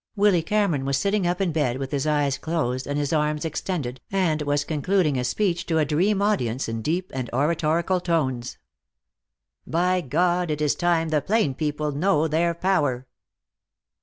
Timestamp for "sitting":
0.97-1.27